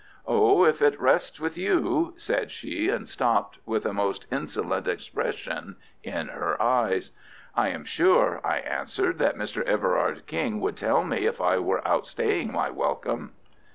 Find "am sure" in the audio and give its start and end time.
7.69-8.41